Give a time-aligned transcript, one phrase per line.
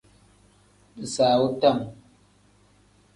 [0.97, 1.77] Bisaawu tam.